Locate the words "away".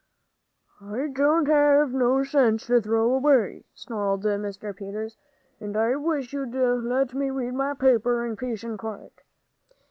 3.13-3.65